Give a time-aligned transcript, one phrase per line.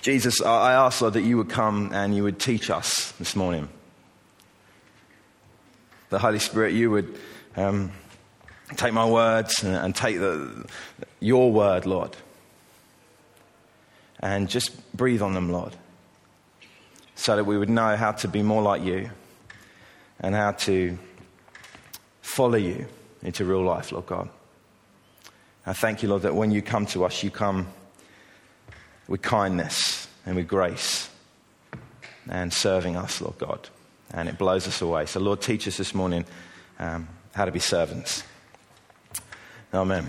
[0.00, 3.68] Jesus, I ask, Lord, that you would come and you would teach us this morning.
[6.10, 7.18] The Holy Spirit, you would
[7.56, 7.90] um,
[8.76, 10.66] take my words and, and take the,
[11.18, 12.16] your word, Lord,
[14.20, 15.74] and just breathe on them, Lord,
[17.16, 19.10] so that we would know how to be more like you
[20.20, 20.96] and how to
[22.22, 22.86] follow you
[23.22, 24.28] into real life, Lord God.
[25.66, 27.66] I thank you, Lord, that when you come to us, you come
[29.08, 31.08] with kindness and with grace
[32.28, 33.68] and serving us, Lord God.
[34.12, 35.06] And it blows us away.
[35.06, 36.24] So, Lord, teach us this morning
[36.78, 38.22] um, how to be servants.
[39.72, 40.06] Amen.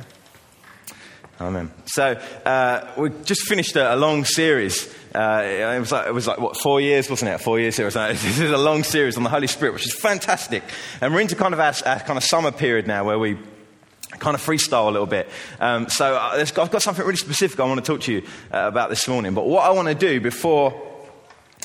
[1.42, 1.72] Amen.
[1.86, 4.94] So, uh, we just finished a, a long series.
[5.16, 7.40] Uh, it, was like, it was like, what, four years, wasn't it?
[7.40, 7.80] Four years.
[7.80, 10.64] It this is a long series on the Holy Spirit, which is fantastic.
[11.00, 13.38] And we're into kind of our, our kind of summer period now where we
[14.18, 15.30] kind of freestyle a little bit.
[15.60, 18.68] Um, so uh, I've got something really specific I want to talk to you uh,
[18.68, 19.34] about this morning.
[19.34, 20.88] But what I want to do before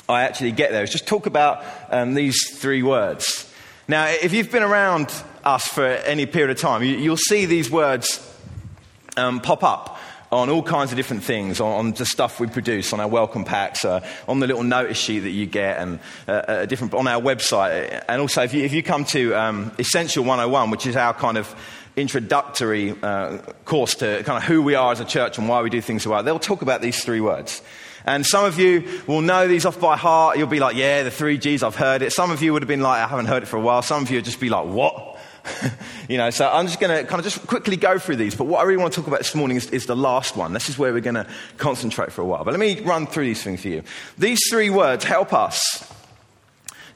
[0.07, 3.51] I actually get there is just talk about um, these three words.
[3.87, 5.11] Now, if you've been around
[5.43, 8.21] us for any period of time, you, will see these words
[9.17, 9.94] um, pop up
[10.31, 13.43] on all kinds of different things, on, on, the stuff we produce, on our welcome
[13.43, 17.07] packs, uh, on the little notice sheet that you get, and uh, uh, different, on
[17.07, 18.03] our website.
[18.07, 21.37] And also, if you, if you come to um, Essential 101, which is our kind
[21.37, 21.53] of
[21.95, 25.69] introductory uh, course to kind of who we are as a church and why we
[25.69, 27.61] do things the way, they'll talk about these three words.
[28.05, 30.37] And some of you will know these off by heart.
[30.37, 32.11] You'll be like, yeah, the three G's, I've heard it.
[32.13, 33.81] Some of you would have been like, I haven't heard it for a while.
[33.81, 35.14] Some of you would just be like, what?
[36.09, 38.35] you know, so I'm just going to kind of just quickly go through these.
[38.35, 40.53] But what I really want to talk about this morning is, is the last one.
[40.53, 42.43] This is where we're going to concentrate for a while.
[42.43, 43.83] But let me run through these things for you.
[44.17, 45.91] These three words help us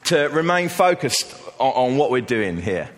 [0.04, 2.90] to remain focused on, on what we're doing here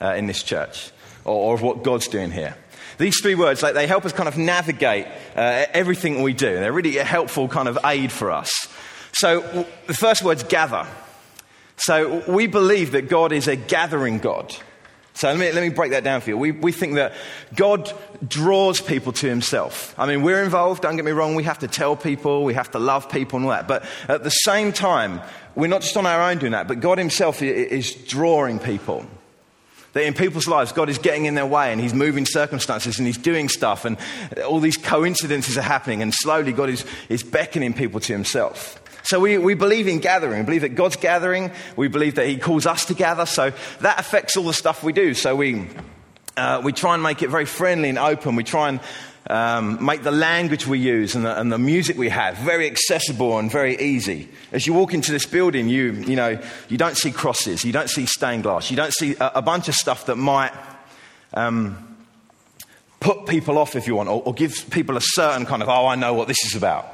[0.00, 0.90] uh, in this church
[1.24, 2.56] or, or what God's doing here.
[2.98, 6.46] These three words, like, they help us kind of navigate uh, everything we do.
[6.46, 8.68] They're really a helpful kind of aid for us.
[9.14, 10.86] So the first word's gather.
[11.76, 14.54] So we believe that God is a gathering God.
[15.16, 16.38] So let me, let me break that down for you.
[16.38, 17.12] We, we think that
[17.54, 17.92] God
[18.26, 19.94] draws people to himself.
[19.96, 22.72] I mean, we're involved, don't get me wrong, we have to tell people, we have
[22.72, 23.68] to love people and all that.
[23.68, 25.20] But at the same time,
[25.54, 29.06] we're not just on our own doing that, but God himself is drawing people.
[29.92, 33.06] That in people's lives, God is getting in their way and He's moving circumstances and
[33.06, 33.96] He's doing stuff and
[34.44, 38.80] all these coincidences are happening and slowly God is, is beckoning people to Himself.
[39.04, 40.40] So we, we believe in gathering.
[40.40, 41.52] We believe that God's gathering.
[41.76, 43.26] We believe that He calls us to gather.
[43.26, 45.12] So that affects all the stuff we do.
[45.12, 45.68] So we,
[46.38, 48.34] uh, we try and make it very friendly and open.
[48.34, 48.80] We try and
[49.28, 53.38] um, make the language we use and the, and the, music we have very accessible
[53.38, 54.28] and very easy.
[54.52, 56.38] As you walk into this building, you, you, know,
[56.68, 59.68] you don't see crosses, you don't see stained glass, you don't see a, a bunch
[59.68, 60.52] of stuff that might
[61.32, 61.96] um,
[63.00, 65.86] put people off, if you want, or, or give people a certain kind of, oh,
[65.86, 66.93] I know what this is about.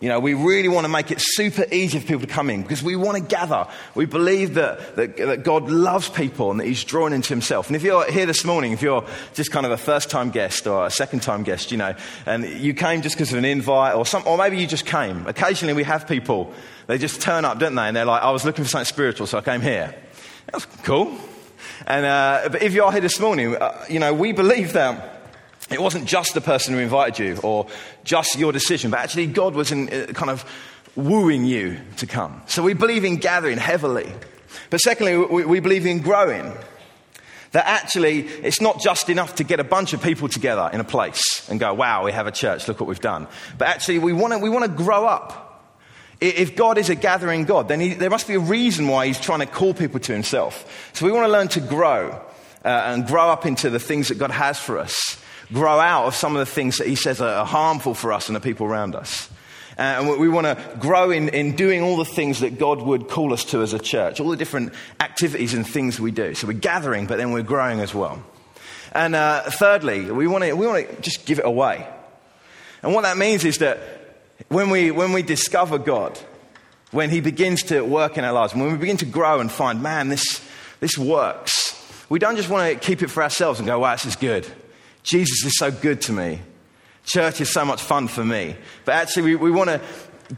[0.00, 2.62] You know, we really want to make it super easy for people to come in
[2.62, 3.68] because we want to gather.
[3.94, 7.66] We believe that, that, that, God loves people and that He's drawn into Himself.
[7.66, 10.66] And if you're here this morning, if you're just kind of a first time guest
[10.66, 11.94] or a second time guest, you know,
[12.24, 15.26] and you came just because of an invite or, some, or maybe you just came.
[15.26, 16.50] Occasionally we have people,
[16.86, 17.82] they just turn up, don't they?
[17.82, 19.94] And they're like, I was looking for something spiritual, so I came here.
[20.50, 21.14] That's cool.
[21.86, 25.19] And, uh, but if you're here this morning, uh, you know, we believe that
[25.70, 27.66] it wasn't just the person who invited you or
[28.02, 30.44] just your decision, but actually God was in, uh, kind of
[30.96, 32.42] wooing you to come.
[32.46, 34.12] So we believe in gathering heavily.
[34.68, 36.52] But secondly, we, we believe in growing.
[37.52, 40.84] That actually, it's not just enough to get a bunch of people together in a
[40.84, 43.26] place and go, wow, we have a church, look what we've done.
[43.58, 45.46] But actually, we want to, we want to grow up.
[46.20, 49.18] If God is a gathering God, then he, there must be a reason why He's
[49.18, 50.90] trying to call people to Himself.
[50.92, 52.22] So we want to learn to grow
[52.64, 55.19] uh, and grow up into the things that God has for us
[55.52, 58.36] grow out of some of the things that he says are harmful for us and
[58.36, 59.28] the people around us.
[59.78, 63.08] Uh, and we want to grow in, in doing all the things that God would
[63.08, 66.34] call us to as a church, all the different activities and things we do.
[66.34, 68.22] So we're gathering, but then we're growing as well.
[68.92, 71.88] And uh, thirdly, we want, to, we want to just give it away.
[72.82, 73.78] And what that means is that
[74.48, 76.18] when we, when we discover God,
[76.90, 79.82] when He begins to work in our lives, when we begin to grow and find,
[79.82, 80.46] man, this,
[80.80, 81.76] this works,
[82.08, 84.46] we don't just want to keep it for ourselves and go, wow, this is good.
[85.02, 86.40] Jesus is so good to me.
[87.04, 88.56] Church is so much fun for me.
[88.84, 89.80] But actually, we, we want to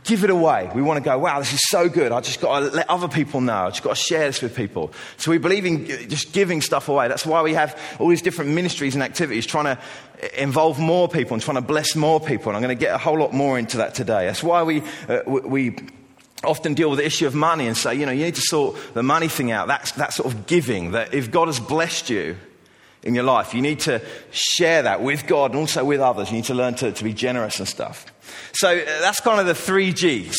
[0.05, 0.71] give it away.
[0.75, 2.13] We want to go, wow, this is so good.
[2.13, 3.67] I just got to let other people know.
[3.67, 4.93] I just got to share this with people.
[5.17, 7.09] So we believe in just giving stuff away.
[7.09, 9.79] That's why we have all these different ministries and activities trying to
[10.41, 12.51] involve more people and trying to bless more people.
[12.51, 14.27] And I'm going to get a whole lot more into that today.
[14.27, 15.77] That's why we, uh, we
[16.45, 18.77] often deal with the issue of money and say, you know, you need to sort
[18.95, 19.69] the money thing out.
[19.69, 20.93] That's that sort of giving.
[20.93, 22.37] That if God has blessed you,
[23.03, 23.55] in your life.
[23.55, 24.01] You need to
[24.31, 26.31] share that with God and also with others.
[26.31, 28.07] You need to learn to, to be generous and stuff.
[28.55, 30.39] So uh, that's kind of the three G's.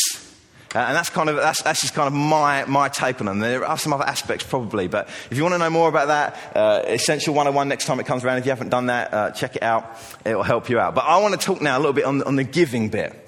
[0.76, 3.40] Uh, and that's kind of that's, that's just kind of my, my take on them.
[3.40, 6.56] There are some other aspects probably, but if you want to know more about that,
[6.56, 9.56] uh, Essential 101 next time it comes around, if you haven't done that, uh, check
[9.56, 9.98] it out.
[10.26, 10.96] It will help you out.
[10.96, 13.20] But I want to talk now a little bit on, on the giving bit.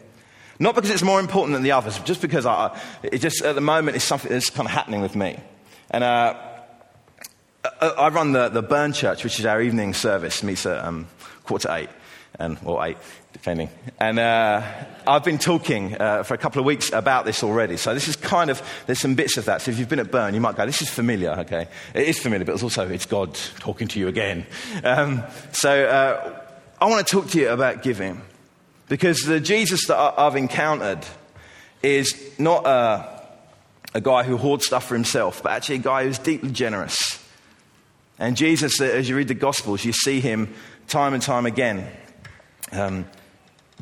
[0.58, 3.62] Not because it's more important than the others, just because I, it just at the
[3.62, 5.38] moment is something that's kind of happening with me.
[5.92, 6.36] And uh,
[7.82, 11.08] I run the, the Burn Church, which is our evening service, meets at um,
[11.44, 11.90] quarter to eight,
[12.40, 12.98] and, or eight,
[13.34, 13.70] depending.
[14.00, 14.62] And uh,
[15.06, 17.78] I've been talking uh, for a couple of weeks about this already.
[17.78, 19.62] So this is kind of, there's some bits of that.
[19.62, 21.68] So if you've been at Burn, you might go, this is familiar, okay?
[21.94, 24.46] It is familiar, but it's also, it's God talking to you again.
[24.84, 26.40] Um, so uh,
[26.80, 28.22] I want to talk to you about giving.
[28.88, 31.06] Because the Jesus that I've encountered
[31.82, 33.28] is not a,
[33.94, 37.25] a guy who hoards stuff for himself, but actually a guy who's deeply generous
[38.18, 40.54] and Jesus, as you read the Gospels, you see him
[40.88, 41.90] time and time again
[42.72, 43.06] um,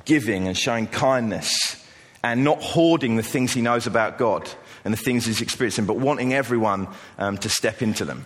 [0.05, 1.83] giving and showing kindness
[2.23, 4.49] and not hoarding the things he knows about God
[4.85, 6.87] and the things he's experiencing, but wanting everyone
[7.17, 8.25] um, to step into them.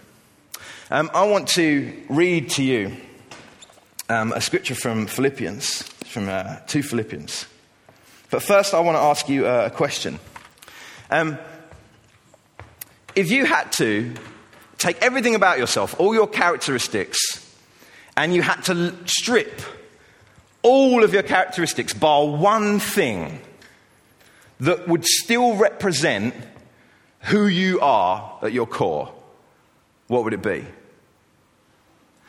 [0.89, 2.95] Um, I want to read to you
[4.09, 7.45] um, a scripture from Philippians, from uh, 2 Philippians.
[8.29, 10.19] But first, I want to ask you uh, a question.
[11.11, 11.37] Um,
[13.15, 14.13] if you had to
[14.77, 17.17] take everything about yourself, all your characteristics,
[18.15, 19.61] and you had to strip
[20.61, 23.39] all of your characteristics bar one thing
[24.59, 26.33] that would still represent
[27.21, 29.11] who you are at your core,
[30.07, 30.65] what would it be?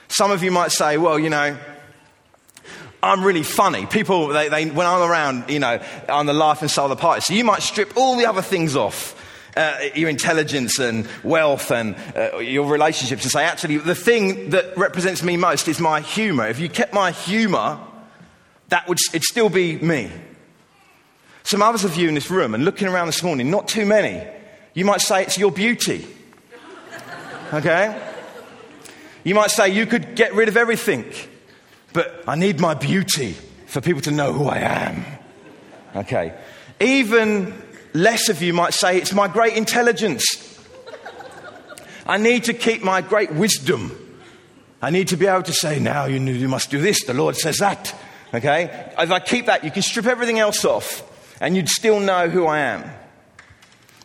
[0.08, 1.56] Some of you might say, well, you know,
[3.02, 3.86] I'm really funny.
[3.86, 7.00] People, they, they, when I'm around, you know, I'm the life and soul of the
[7.00, 7.20] party.
[7.20, 9.14] So you might strip all the other things off
[9.56, 14.76] uh, your intelligence and wealth and uh, your relationships and say, actually, the thing that
[14.76, 16.46] represents me most is my humor.
[16.46, 17.78] If you kept my humor,
[18.68, 20.10] that would it'd still be me.
[21.44, 24.22] Some others of you in this room and looking around this morning, not too many,
[24.74, 26.06] you might say it's your beauty.
[27.52, 27.98] Okay?
[29.24, 31.04] You might say you could get rid of everything,
[31.92, 33.34] but I need my beauty
[33.66, 35.04] for people to know who I am.
[35.96, 36.34] Okay.
[36.80, 37.54] Even
[37.94, 40.24] Less of you might say, It's my great intelligence.
[42.06, 43.92] I need to keep my great wisdom.
[44.80, 47.04] I need to be able to say, Now you, must do this.
[47.04, 47.94] The Lord says that.
[48.32, 48.92] Okay?
[48.98, 51.04] If I keep that, you can strip everything else off
[51.40, 52.84] and you'd still know who I am.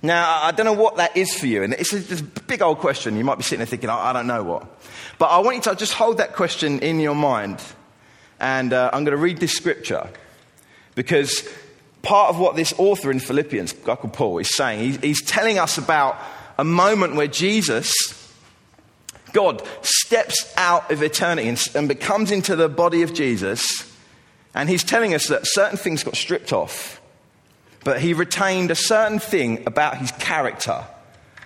[0.01, 1.63] Now, I don't know what that is for you.
[1.63, 3.15] And it's a, it's a big old question.
[3.15, 4.81] You might be sitting there thinking, I, I, don't know what.
[5.18, 7.62] But I want you to just hold that question in your mind.
[8.38, 10.09] And uh, I'm going to read this scripture
[10.95, 11.47] because
[12.03, 15.00] part of what this author in Philippians, guy called Paul, is saying.
[15.01, 16.17] He's telling us about
[16.59, 17.91] a moment where Jesus,
[19.31, 23.89] God, steps out of eternity and, becomes into the body of Jesus.
[24.53, 27.01] And he's telling us that certain things got stripped off,
[27.83, 30.85] but he retained a certain thing about his character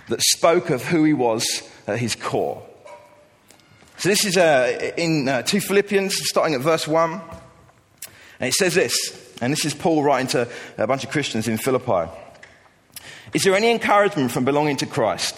[0.09, 2.63] that spoke of who he was at his core.
[3.97, 7.21] So this is uh, in uh, 2 Philippians, starting at verse 1.
[8.39, 10.47] And it says this and this is Paul writing to
[10.77, 12.11] a bunch of Christians in Philippi.
[13.33, 15.37] Is there any encouragement from belonging to Christ?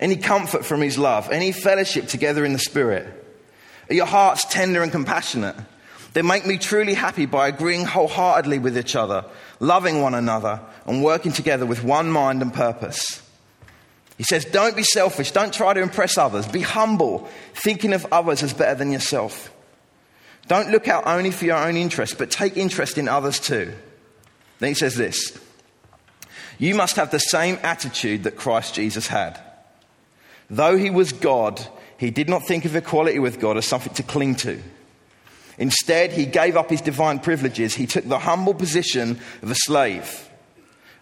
[0.00, 1.30] Any comfort from his love?
[1.30, 3.06] Any fellowship together in the Spirit?
[3.88, 5.56] Are your hearts tender and compassionate?
[6.14, 9.24] They make me truly happy by agreeing wholeheartedly with each other,
[9.58, 13.20] loving one another, and working together with one mind and purpose.
[14.16, 15.32] He says, Don't be selfish.
[15.32, 16.46] Don't try to impress others.
[16.46, 19.53] Be humble, thinking of others as better than yourself.
[20.46, 23.72] Don't look out only for your own interest, but take interest in others too.
[24.58, 25.38] Then he says this
[26.58, 29.40] You must have the same attitude that Christ Jesus had.
[30.50, 31.66] Though he was God,
[31.98, 34.60] he did not think of equality with God as something to cling to.
[35.56, 37.74] Instead, he gave up his divine privileges.
[37.74, 40.28] He took the humble position of a slave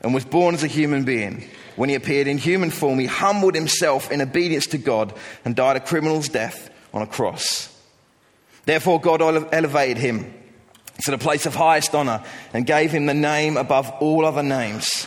[0.02, 1.48] and was born as a human being.
[1.76, 5.76] When he appeared in human form, he humbled himself in obedience to God and died
[5.76, 7.71] a criminal's death on a cross.
[8.64, 10.32] Therefore, God elevated him
[11.04, 15.06] to the place of highest honor and gave him the name above all other names.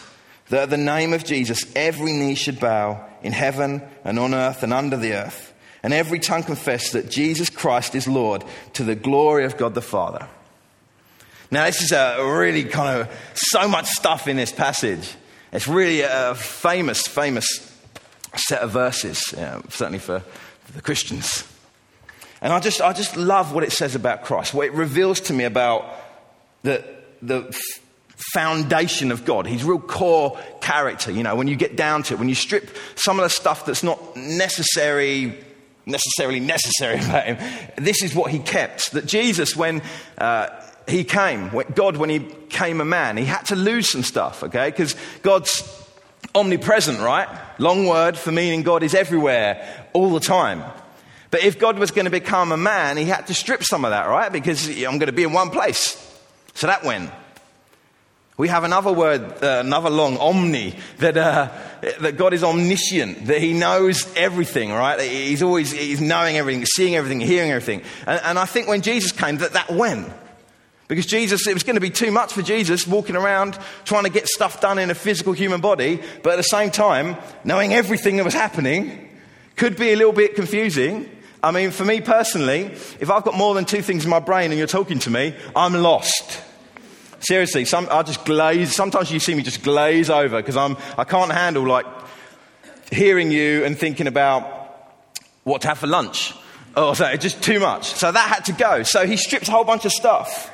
[0.50, 4.62] That at the name of Jesus, every knee should bow in heaven and on earth
[4.62, 8.44] and under the earth, and every tongue confess that Jesus Christ is Lord
[8.74, 10.28] to the glory of God the Father.
[11.50, 15.16] Now, this is a really kind of so much stuff in this passage.
[15.52, 17.48] It's really a famous, famous
[18.36, 19.20] set of verses,
[19.70, 20.22] certainly for
[20.76, 21.44] the Christians.
[22.46, 25.34] And I just, I just love what it says about Christ, what it reveals to
[25.34, 25.84] me about
[26.62, 26.86] the,
[27.24, 27.52] the
[28.34, 31.10] foundation of God, his real core character.
[31.10, 33.66] You know, when you get down to it, when you strip some of the stuff
[33.66, 35.44] that's not necessary
[35.88, 37.38] necessarily necessary about him.
[37.78, 38.92] This is what he kept.
[38.92, 39.82] That Jesus, when
[40.20, 40.50] uh,
[40.88, 44.44] he came, when God, when he came a man, he had to lose some stuff,
[44.44, 44.70] okay?
[44.70, 45.64] Because God's
[46.36, 47.28] omnipresent, right?
[47.58, 50.64] Long word for meaning God is everywhere, all the time.
[51.36, 53.92] But if God was going to become a man, he had to strip some of
[53.92, 54.32] that, right?
[54.32, 55.98] Because I'm going to be in one place.
[56.54, 57.12] So that went.
[58.38, 61.52] We have another word, uh, another long, omni, that, uh,
[62.00, 64.98] that God is omniscient, that He knows everything, right?
[65.02, 67.82] He's always he's knowing everything, seeing everything, hearing everything.
[68.08, 70.08] And, and I think when Jesus came, that that went.
[70.88, 74.10] Because Jesus, it was going to be too much for Jesus walking around trying to
[74.10, 78.16] get stuff done in a physical human body, but at the same time, knowing everything
[78.16, 79.10] that was happening
[79.58, 81.10] could be a little bit confusing.
[81.46, 82.64] I mean, for me personally,
[83.00, 85.36] if I've got more than two things in my brain and you're talking to me,
[85.56, 86.42] I'm lost.
[87.20, 88.76] Seriously, some, I just glaze.
[88.76, 91.86] Sometimes you see me just glaze over because I'm, I can't handle like
[92.92, 94.44] hearing you and thinking about
[95.44, 96.34] what to have for lunch.
[96.76, 97.94] Oh, so it's just too much.
[97.94, 98.82] So that had to go.
[98.82, 100.50] So he strips a whole bunch of stuff.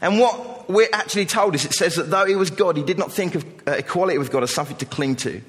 [0.00, 2.98] And what we're actually told is it says that though he was God, he did
[2.98, 5.40] not think of uh, equality with God as something to cling to.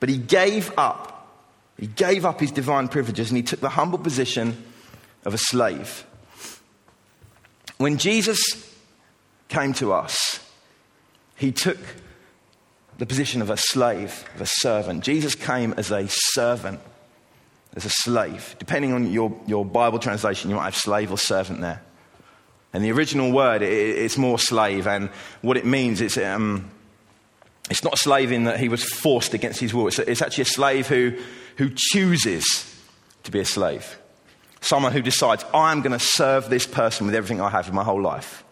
[0.00, 1.14] But he gave up.
[1.78, 4.64] He gave up his divine privileges and he took the humble position
[5.24, 6.04] of a slave.
[7.76, 8.74] When Jesus
[9.48, 10.40] came to us,
[11.36, 11.78] he took
[12.98, 15.04] the position of a slave, of a servant.
[15.04, 16.80] Jesus came as a servant,
[17.76, 18.56] as a slave.
[18.58, 21.80] Depending on your, your Bible translation, you might have slave or servant there.
[22.72, 25.10] And the original word, it, it's more slave, and
[25.42, 26.68] what it means is um,
[27.70, 29.88] it's not a slave in that he was forced against his will.
[29.88, 31.12] It's, it's actually a slave who,
[31.56, 32.44] who chooses
[33.24, 33.98] to be a slave.
[34.60, 37.84] Someone who decides, I'm going to serve this person with everything I have in my
[37.84, 38.42] whole life.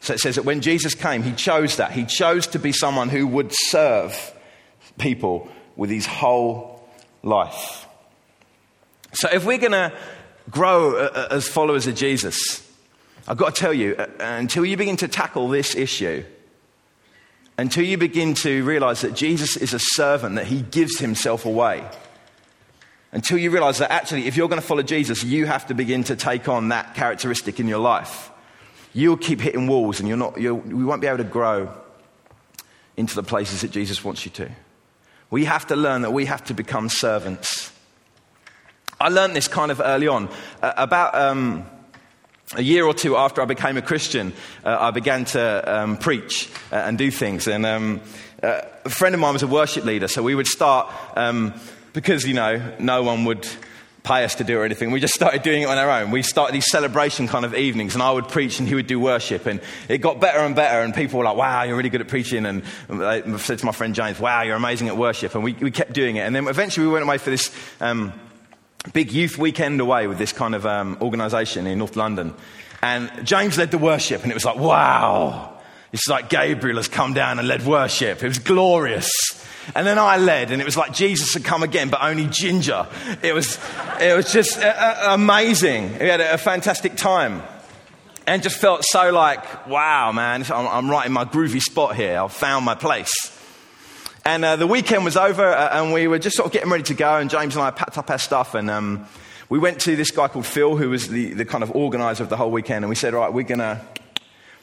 [0.00, 1.92] So it says that when Jesus came, he chose that.
[1.92, 4.34] He chose to be someone who would serve
[4.98, 6.88] people with his whole
[7.22, 7.86] life.
[9.14, 9.92] So if we're going to
[10.50, 12.68] grow uh, uh, as followers of Jesus,
[13.28, 16.24] I've got to tell you, uh, until you begin to tackle this issue,
[17.58, 21.84] until you begin to realize that Jesus is a servant, that he gives himself away,
[23.12, 26.04] until you realize that actually, if you're going to follow Jesus, you have to begin
[26.04, 28.30] to take on that characteristic in your life
[28.94, 31.72] you'll keep hitting walls and you're not, you'll, we won't be able to grow
[32.96, 34.50] into the places that Jesus wants you to.
[35.30, 37.72] We have to learn that we have to become servants.
[39.00, 40.28] I learned this kind of early on.
[40.60, 41.66] Uh, about um,
[42.54, 44.32] a year or two after I became a Christian,
[44.64, 47.46] uh, I began to um, preach uh, and do things.
[47.46, 48.00] And um,
[48.42, 51.54] uh, a friend of mine was a worship leader, so we would start um,
[51.92, 53.48] because, you know, no one would
[54.02, 54.90] pay us to do or anything.
[54.90, 56.10] We just started doing it on our own.
[56.10, 58.98] We started these celebration kind of evenings, and I would preach and he would do
[58.98, 59.46] worship.
[59.46, 62.08] And it got better and better, and people were like, wow, you're really good at
[62.08, 62.44] preaching.
[62.44, 65.34] And I said to my friend James, wow, you're amazing at worship.
[65.34, 66.22] And we, we kept doing it.
[66.22, 68.12] And then eventually we went away for this um,
[68.92, 72.34] big youth weekend away with this kind of um, organization in North London.
[72.82, 75.60] And James led the worship, and it was like, wow.
[75.92, 78.22] It's like Gabriel has come down and led worship.
[78.22, 79.10] It was glorious.
[79.74, 82.86] And then I led, and it was like Jesus had come again, but only ginger.
[83.22, 83.58] It was,
[84.00, 85.98] it was just uh, uh, amazing.
[85.98, 87.42] We had a, a, fantastic time.
[88.26, 92.20] And just felt so like, wow, man, I'm, I'm, right in my groovy spot here.
[92.20, 93.12] I've found my place.
[94.24, 96.84] And uh, the weekend was over, uh, and we were just sort of getting ready
[96.84, 99.06] to go, and James and I packed up our stuff, and um,
[99.48, 102.28] we went to this guy called Phil, who was the, the kind of organizer of
[102.28, 103.80] the whole weekend, and we said, all right, we're going to,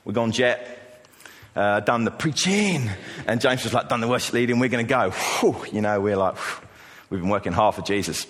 [0.06, 0.78] we're going jet
[1.56, 2.90] uh, done the preaching.
[3.28, 5.12] And James was like, done the worship leading, we're going to go.
[5.12, 6.36] Whew, you know, we're like,
[7.10, 8.26] we've been working hard for Jesus.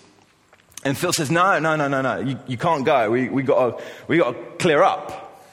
[0.83, 3.11] And Phil says, no, no, no, no, no, you, you can't go.
[3.11, 5.45] We, we got we to clear up.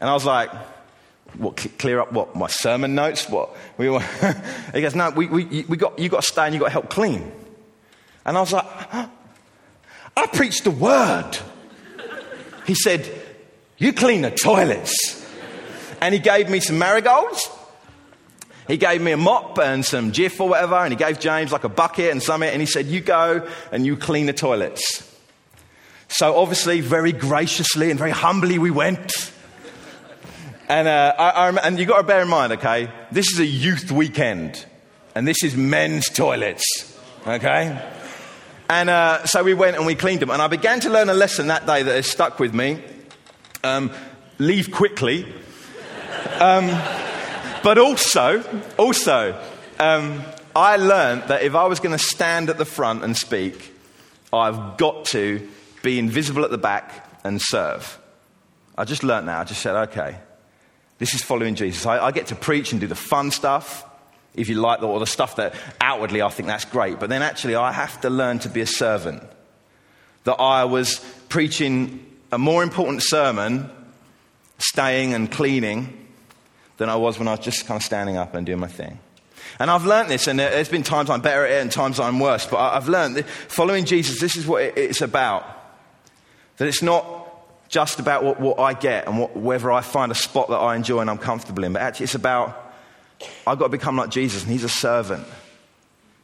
[0.00, 0.50] And I was like,
[1.38, 2.36] what, clear up what?
[2.36, 3.28] My sermon notes?
[3.28, 3.56] What?
[3.78, 4.00] We were,
[4.74, 6.72] he goes, no, we, we, we got, you got to stay and you got to
[6.72, 7.30] help clean.
[8.24, 9.08] And I was like, huh?
[10.16, 11.38] I preached the word.
[12.66, 13.08] He said,
[13.78, 15.24] you clean the toilets
[16.00, 17.48] and he gave me some marigolds.
[18.66, 21.64] He gave me a mop and some Jif or whatever, and he gave James like
[21.64, 25.10] a bucket and something, and he said, You go and you clean the toilets.
[26.08, 29.32] So obviously, very graciously and very humbly, we went.
[30.68, 33.46] And, uh, I, I, and you've got to bear in mind, okay, this is a
[33.46, 34.64] youth weekend,
[35.14, 37.78] and this is men's toilets, okay?
[38.68, 41.14] And uh, so we went and we cleaned them, and I began to learn a
[41.14, 42.82] lesson that day that has stuck with me.
[43.62, 43.90] Um,
[44.38, 45.32] leave quickly
[46.40, 46.66] um,
[47.62, 48.42] but also,
[48.76, 49.40] also,
[49.78, 50.22] um,
[50.56, 53.72] I learned that if I was going to stand at the front and speak,
[54.32, 55.48] I've got to
[55.82, 57.98] be invisible at the back and serve.
[58.76, 59.38] I just learned that.
[59.38, 60.16] I just said, okay,
[60.98, 61.86] this is following Jesus.
[61.86, 63.84] I, I get to preach and do the fun stuff.
[64.34, 66.98] if you like, or the stuff that outwardly I think that's great.
[66.98, 69.22] But then actually, I have to learn to be a servant.
[70.24, 73.70] That I was preaching a more important sermon,
[74.58, 76.00] staying and cleaning,
[76.78, 78.98] than I was when I was just kind of standing up and doing my thing.
[79.58, 82.18] And I've learned this, and there's been times I'm better at it and times I'm
[82.18, 85.44] worse, but I've learned that following Jesus, this is what it's about.
[86.56, 87.23] That it's not
[87.74, 90.76] just about what, what I get and what, whether I find a spot that I
[90.76, 92.72] enjoy and I'm comfortable in, but actually it's about
[93.44, 95.26] I've got to become like Jesus, and He's a servant.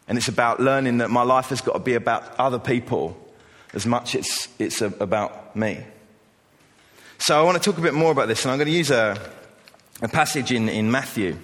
[0.06, 3.16] And it's about learning that my life has got to be about other people
[3.74, 4.20] as much as
[4.58, 5.82] it's, it's about me.
[7.18, 8.92] So I want to talk a bit more about this, and I'm going to use
[8.92, 9.20] a,
[10.02, 11.36] a passage in, in Matthew.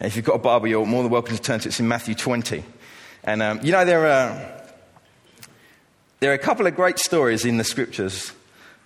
[0.00, 1.70] And if you've got a Bible, you're more than welcome to turn to it.
[1.70, 2.64] It's in Matthew 20.
[3.22, 4.62] And um, you know, there are,
[6.18, 8.32] there are a couple of great stories in the scriptures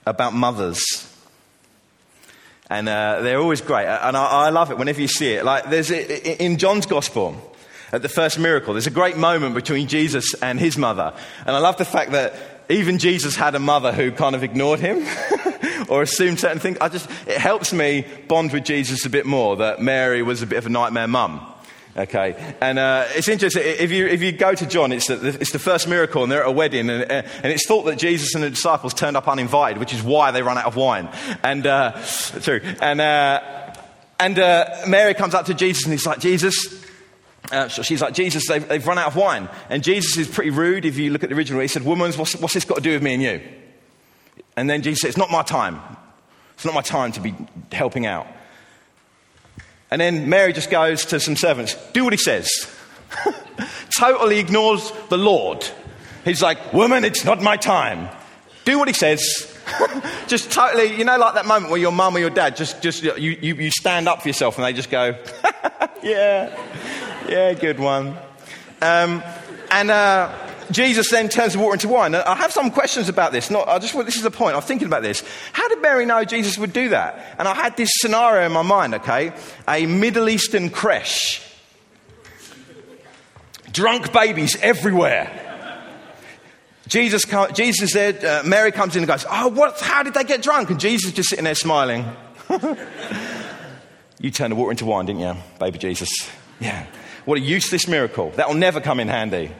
[0.09, 0.83] about mothers
[2.71, 3.87] and uh, they're always great.
[3.87, 5.45] And I, I, love it whenever you see it.
[5.45, 7.37] Like there's in John's Gospel,
[7.93, 11.15] at the first miracle, there's a great moment between Jesus and his mother.
[11.47, 12.35] And I love the fact that
[12.69, 15.07] even Jesus had a mother who kind of ignored him
[15.89, 16.77] or assumed certain things.
[16.83, 20.47] I just, it helps me bond with Jesus a bit more that Mary was a
[20.47, 21.41] bit of a nightmare mum.
[21.99, 23.65] Okay, and uh, it's interesting.
[23.65, 26.45] If you, if you go to John, it's the, it's the first miracle, and they're
[26.45, 29.27] at a wedding, and, uh, and it's thought that Jesus and the disciples turned up
[29.27, 31.09] uninvited, which is why they run out of wine.
[31.43, 32.01] And uh,
[32.41, 32.61] true.
[32.81, 33.75] And uh,
[34.21, 36.87] and uh, Mary comes up to Jesus, and he's like, Jesus.
[37.51, 39.49] Uh, she's like, Jesus, they've, they've run out of wine.
[39.69, 40.85] And Jesus is pretty rude.
[40.85, 42.93] If you look at the original, he said, Woman, what's, what's this got to do
[42.93, 43.41] with me and you?
[44.57, 45.81] And then Jesus said, It's not my time.
[46.55, 47.35] It's not my time to be
[47.73, 48.27] helping out.
[49.91, 52.49] And then Mary just goes to some servants, do what he says.
[53.99, 55.67] totally ignores the Lord.
[56.25, 58.09] He's like, Woman, it's not my time.
[58.65, 59.55] Do what he says.
[60.27, 63.03] just totally, you know, like that moment where your mum or your dad just, just
[63.03, 65.17] you, you, you stand up for yourself and they just go,
[66.03, 66.57] Yeah,
[67.29, 68.17] yeah, good one.
[68.81, 69.23] Um,
[69.71, 72.15] and, uh, Jesus then turns the water into wine.
[72.15, 73.51] I have some questions about this.
[73.51, 74.57] Not, I just, this is the point.
[74.57, 75.23] I'm thinking about this.
[75.53, 77.37] How did Mary know Jesus would do that?
[77.39, 79.33] And I had this scenario in my mind, okay?
[79.67, 81.43] A Middle Eastern creche.
[83.73, 85.45] Drunk babies everywhere.
[86.89, 90.43] Jesus, Jesus said, uh, Mary comes in and goes, Oh, what, how did they get
[90.43, 90.71] drunk?
[90.71, 92.05] And Jesus just sitting there smiling.
[94.19, 96.09] you turned the water into wine, didn't you, baby Jesus?
[96.61, 96.87] Yeah.
[97.27, 98.31] What a useless miracle.
[98.37, 99.53] That'll never come in handy.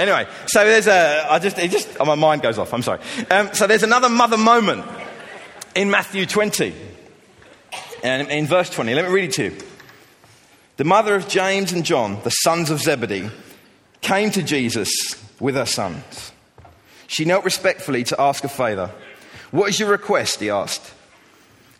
[0.00, 3.00] Anyway, so there's a, I just, it just, oh, my mind goes off, I'm sorry.
[3.30, 4.86] Um, so there's another mother moment
[5.74, 6.74] in Matthew 20.
[8.02, 9.56] And in verse 20, let me read it to you.
[10.78, 13.28] The mother of James and John, the sons of Zebedee,
[14.00, 14.90] came to Jesus
[15.38, 16.32] with her sons.
[17.06, 18.90] She knelt respectfully to ask a favor.
[19.50, 20.40] What is your request?
[20.40, 20.94] He asked.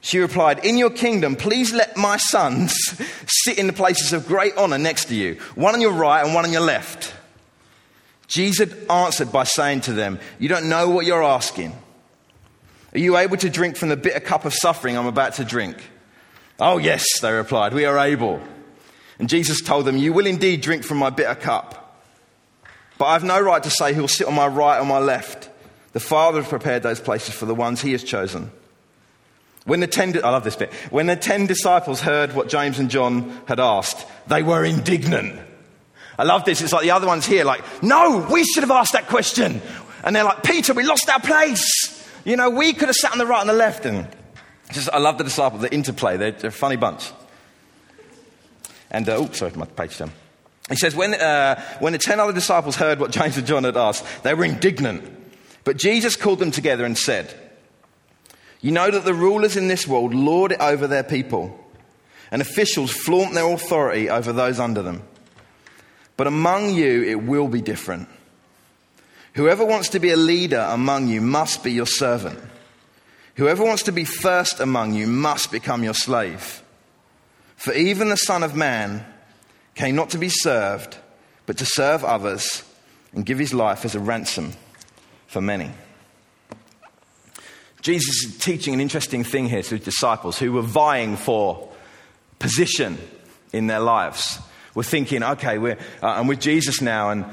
[0.02, 2.74] She replied, In your kingdom, please let my sons
[3.26, 6.34] sit in the places of great honor next to you, one on your right and
[6.34, 7.14] one on your left.
[8.30, 11.76] Jesus answered by saying to them, You don't know what you're asking.
[12.94, 15.76] Are you able to drink from the bitter cup of suffering I'm about to drink?
[16.60, 18.40] Oh, yes, they replied, we are able.
[19.18, 22.00] And Jesus told them, You will indeed drink from my bitter cup.
[22.98, 24.98] But I have no right to say who will sit on my right or my
[24.98, 25.50] left.
[25.92, 28.52] The Father has prepared those places for the ones he has chosen.
[29.64, 30.72] When the ten, I love this bit.
[30.90, 35.40] When the ten disciples heard what James and John had asked, they were indignant.
[36.20, 36.60] I love this.
[36.60, 39.62] It's like the other ones here, like, no, we should have asked that question.
[40.04, 42.06] And they're like, Peter, we lost our place.
[42.26, 43.86] You know, we could have sat on the right and the left.
[43.86, 44.06] And
[44.70, 46.18] just, I love the disciples, the interplay.
[46.18, 47.10] They're, they're a funny bunch.
[48.90, 50.12] And, uh, oh, sorry, my page down.
[50.68, 53.78] He says, when, uh, when the ten other disciples heard what James and John had
[53.78, 55.02] asked, they were indignant.
[55.64, 57.34] But Jesus called them together and said,
[58.60, 61.58] You know that the rulers in this world lord it over their people,
[62.30, 65.02] and officials flaunt their authority over those under them.
[66.20, 68.06] But among you, it will be different.
[69.32, 72.38] Whoever wants to be a leader among you must be your servant.
[73.36, 76.62] Whoever wants to be first among you must become your slave.
[77.56, 79.02] For even the Son of Man
[79.74, 80.98] came not to be served,
[81.46, 82.64] but to serve others
[83.14, 84.52] and give his life as a ransom
[85.26, 85.70] for many.
[87.80, 91.72] Jesus is teaching an interesting thing here to his disciples who were vying for
[92.38, 92.98] position
[93.54, 94.38] in their lives.
[94.74, 97.24] We're thinking, okay, we're, uh, I'm with Jesus now, and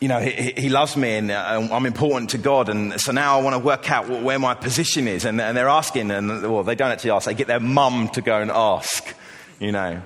[0.00, 3.38] you know, he, he loves me, and uh, I'm important to God, and so now
[3.38, 5.24] I want to work out where my position is.
[5.24, 8.20] And, and they're asking, and well, they don't actually ask; they get their mum to
[8.20, 9.14] go and ask.
[9.60, 10.02] You know,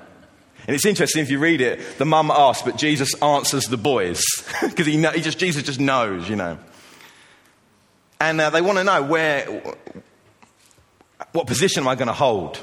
[0.67, 4.25] and it's interesting if you read it, the mum asks, but Jesus answers the boys
[4.63, 6.59] because he, he just Jesus just knows, you know.
[8.19, 9.47] And uh, they want to know where,
[11.33, 12.63] what position am I going to hold?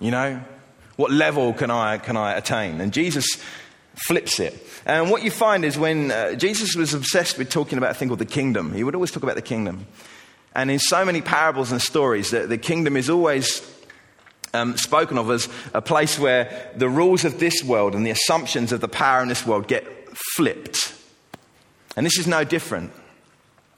[0.00, 0.42] You know,
[0.98, 2.80] What level can I, can I attain?
[2.80, 3.24] And Jesus
[4.08, 4.66] flips it.
[4.84, 8.08] And what you find is when uh, Jesus was obsessed with talking about a thing
[8.08, 9.86] called the kingdom, he would always talk about the kingdom.
[10.56, 13.62] And in so many parables and stories, the, the kingdom is always
[14.52, 18.72] um, spoken of as a place where the rules of this world and the assumptions
[18.72, 19.86] of the power in this world get
[20.34, 20.94] flipped.
[21.96, 22.90] And this is no different.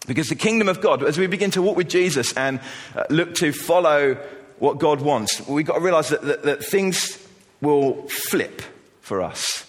[0.06, 2.60] Because the kingdom of God, as we begin to walk with Jesus and
[2.96, 4.16] uh, look to follow
[4.60, 7.18] what God wants, we've got to realize that, that, that things
[7.60, 8.62] will flip
[9.00, 9.66] for us.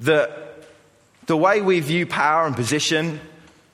[0.00, 0.68] That
[1.26, 3.18] the way we view power and position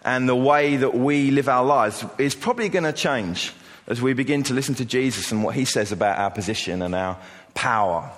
[0.05, 3.53] and the way that we live our lives is probably going to change
[3.87, 6.95] as we begin to listen to Jesus and what he says about our position and
[6.95, 7.19] our
[7.55, 8.11] power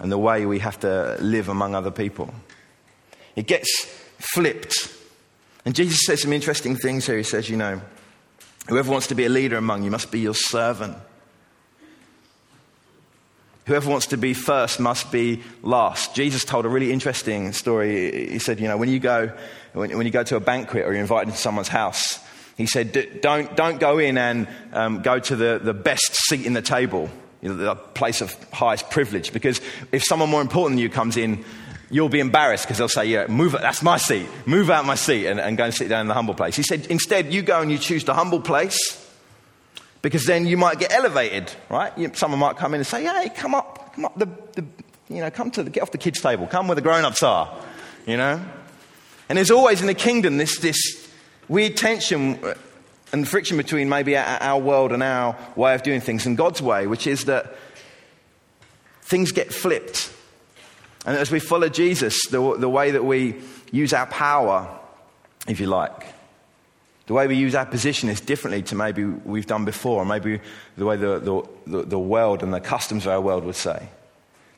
[0.00, 2.32] and the way we have to live among other people.
[3.36, 3.86] It gets
[4.18, 4.94] flipped.
[5.64, 7.16] And Jesus says some interesting things here.
[7.16, 7.80] He says, you know,
[8.68, 10.96] whoever wants to be a leader among you must be your servant.
[13.66, 16.16] Whoever wants to be first must be last.
[16.16, 18.28] Jesus told a really interesting story.
[18.30, 19.32] He said, you know, when you go,
[19.72, 22.18] when, when you go to a banquet or you're invited to someone's house,
[22.56, 26.54] he said, don't, don't go in and um, go to the, the best seat in
[26.54, 27.08] the table,
[27.40, 29.60] you know, the place of highest privilege, because
[29.92, 31.44] if someone more important than you comes in,
[31.92, 34.26] you'll be embarrassed because they'll say, Yeah, move, that's my seat.
[34.46, 36.56] Move out my seat and, and go and sit down in the humble place.
[36.56, 38.98] He said, Instead, you go and you choose the humble place
[40.00, 42.16] because then you might get elevated, right?
[42.16, 44.64] Someone might come in and say, Hey, come up, come up the, the
[45.08, 47.22] you know, come to the, get off the kids' table, come where the grown ups
[47.22, 47.54] are,
[48.06, 48.42] you know?
[49.28, 51.08] And there's always in the kingdom this, this
[51.48, 52.54] weird tension uh,
[53.12, 56.86] and friction between maybe our world and our way of doing things and God's way,
[56.86, 57.54] which is that
[59.02, 60.12] things get flipped.
[61.04, 63.40] And as we follow Jesus, the, the way that we
[63.72, 64.68] use our power,
[65.48, 66.06] if you like,
[67.06, 70.40] the way we use our position is differently to maybe we've done before, or maybe
[70.76, 73.88] the way the, the, the world and the customs of our world would say.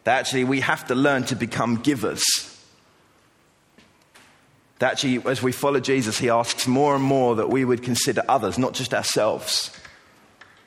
[0.04, 2.22] That actually we have to learn to become givers.
[4.80, 8.22] That actually, as we follow Jesus, he asks more and more that we would consider
[8.28, 9.70] others, not just ourselves.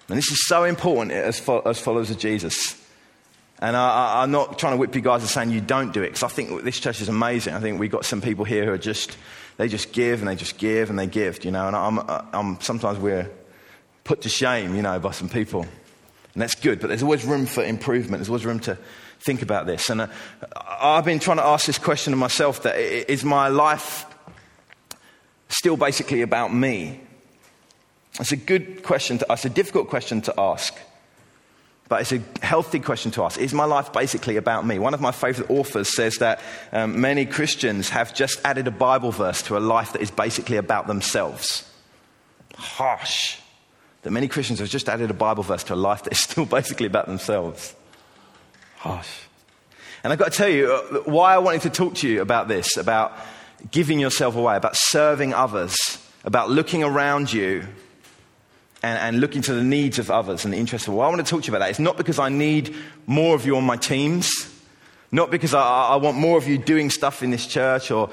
[0.09, 2.76] And this is so important as, as followers of Jesus.
[3.60, 6.08] And I, am not trying to whip you guys and saying you don't do it,
[6.08, 7.54] because I think this church is amazing.
[7.54, 9.17] I think we've got some people here who are just,
[9.58, 11.67] they just give and they just give and they give, you know.
[11.67, 12.00] And I'm,
[12.34, 13.30] I'm, sometimes we're
[14.04, 15.62] put to shame, you know, by some people.
[15.62, 18.20] And that's good, but there's always room for improvement.
[18.20, 18.78] There's always room to
[19.20, 19.89] think about this.
[19.89, 20.08] And uh,
[20.56, 24.06] I've been trying to ask this question to myself that is my life
[25.50, 27.02] still basically about me?
[28.20, 29.20] It's a good question.
[29.20, 30.76] To, it's a difficult question to ask.
[31.89, 33.39] But it's a healthy question to ask.
[33.39, 34.78] Is my life basically about me?
[34.78, 36.41] One of my favorite authors says that
[36.73, 40.58] um, many Christians have just added a Bible verse to a life that is basically
[40.58, 41.69] about themselves.
[42.56, 43.38] Harsh.
[44.02, 46.45] That many Christians have just added a Bible verse to a life that is still
[46.58, 47.73] basically about themselves.
[48.78, 49.21] Harsh.
[50.04, 52.47] And I've got to tell you uh, why I wanted to talk to you about
[52.47, 53.13] this, about
[53.71, 55.76] giving yourself away, about serving others,
[56.26, 57.65] about looking around you
[58.83, 61.25] and, and looking to the needs of others and the interests of well, I want
[61.25, 61.69] to talk to you about that.
[61.69, 64.29] It's not because I need more of you on my teams,
[65.11, 68.09] not because I, I want more of you doing stuff in this church or,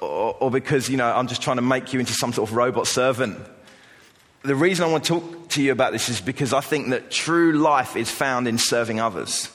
[0.00, 2.56] or, or because, you know, I'm just trying to make you into some sort of
[2.56, 3.38] robot servant.
[4.42, 7.10] The reason I want to talk to you about this is because I think that
[7.10, 9.50] true life is found in serving others.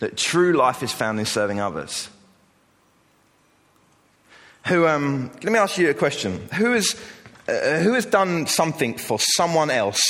[0.00, 2.08] That true life is found in serving others.
[4.66, 6.48] Who, um, let me ask you a question.
[6.54, 6.96] Who has
[7.48, 10.00] uh, who has done something for someone else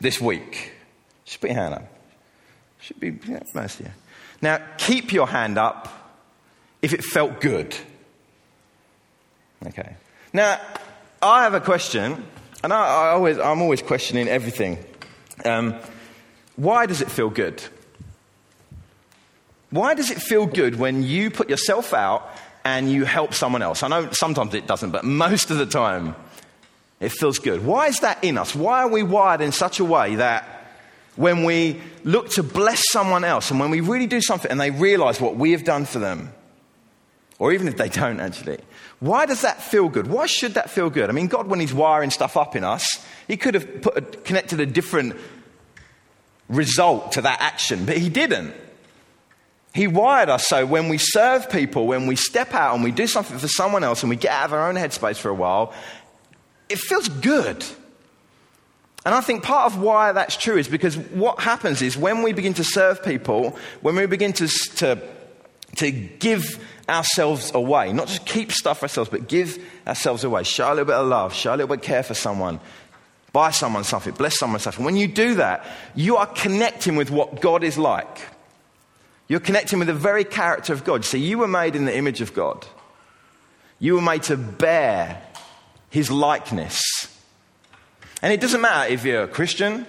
[0.00, 0.72] this week?
[1.24, 1.84] Just put your hand up.
[2.80, 3.92] Should be yeah, most of you.
[4.40, 5.88] Now, keep your hand up
[6.82, 7.76] if it felt good.
[9.66, 9.94] Okay.
[10.32, 10.60] Now,
[11.22, 12.24] I have a question,
[12.64, 14.78] and I, I always, I'm always questioning everything.
[15.44, 15.76] Um,
[16.56, 17.62] why does it feel good?
[19.70, 22.28] Why does it feel good when you put yourself out
[22.64, 23.82] and you help someone else?
[23.82, 26.14] I know sometimes it doesn't, but most of the time
[27.02, 27.66] it feels good.
[27.66, 28.54] Why is that in us?
[28.54, 30.48] Why are we wired in such a way that
[31.16, 34.70] when we look to bless someone else and when we really do something and they
[34.70, 36.32] realize what we have done for them,
[37.40, 38.60] or even if they don't actually,
[39.00, 40.06] why does that feel good?
[40.06, 41.10] Why should that feel good?
[41.10, 44.00] I mean, God, when He's wiring stuff up in us, He could have put a,
[44.00, 45.16] connected a different
[46.48, 48.54] result to that action, but He didn't.
[49.74, 53.06] He wired us so when we serve people, when we step out and we do
[53.06, 55.72] something for someone else and we get out of our own headspace for a while,
[56.72, 57.64] it feels good.
[59.04, 62.32] And I think part of why that's true is because what happens is when we
[62.32, 65.02] begin to serve people, when we begin to, to,
[65.76, 70.68] to give ourselves away, not just keep stuff for ourselves, but give ourselves away, show
[70.68, 72.60] a little bit of love, show a little bit of care for someone,
[73.32, 74.84] buy someone something, bless someone something.
[74.84, 78.20] When you do that, you are connecting with what God is like.
[79.26, 81.04] You're connecting with the very character of God.
[81.04, 82.66] See, you were made in the image of God.
[83.80, 85.22] You were made to bear
[85.92, 86.80] his likeness.
[88.22, 89.86] And it doesn't matter if you're a Christian,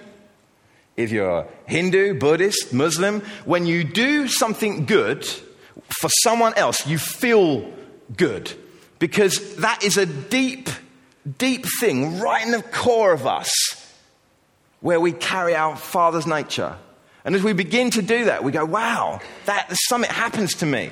[0.98, 6.98] if you're a Hindu, Buddhist, Muslim, when you do something good for someone else, you
[6.98, 7.72] feel
[8.14, 8.52] good.
[8.98, 10.68] Because that is a deep,
[11.38, 13.50] deep thing right in the core of us
[14.80, 16.76] where we carry our Father's nature.
[17.24, 20.90] And as we begin to do that, we go, wow, that, something happens to me.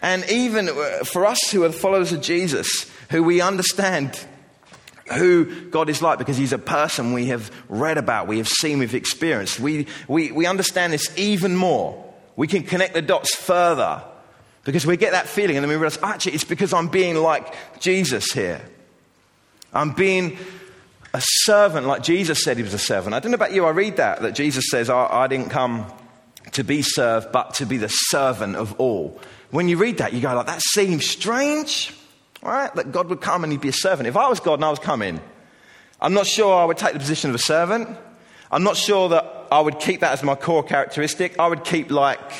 [0.00, 4.18] And even uh, for us who are followers of Jesus, who we understand
[5.14, 8.78] who God is like because He's a person we have read about, we have seen,
[8.78, 9.60] we've experienced.
[9.60, 12.12] We, we, we understand this even more.
[12.36, 14.02] We can connect the dots further
[14.64, 17.54] because we get that feeling and then we realize, actually, it's because I'm being like
[17.80, 18.62] Jesus here.
[19.74, 20.38] I'm being
[21.12, 23.14] a servant like Jesus said he was a servant.
[23.14, 25.84] I don't know about you, I read that, that Jesus says, I, I didn't come
[26.52, 29.20] to be served, but to be the servant of all.
[29.50, 31.94] When you read that, you go like, that seems strange.
[32.42, 32.74] Right?
[32.74, 34.08] That God would come and he'd be a servant.
[34.08, 35.20] If I was God and I was coming,
[36.00, 37.88] I'm not sure I would take the position of a servant.
[38.50, 41.38] I'm not sure that I would keep that as my core characteristic.
[41.38, 42.32] I would keep like